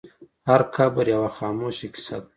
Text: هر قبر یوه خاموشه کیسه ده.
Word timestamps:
هر 0.49 0.61
قبر 0.75 1.05
یوه 1.13 1.29
خاموشه 1.37 1.87
کیسه 1.93 2.17
ده. 2.21 2.27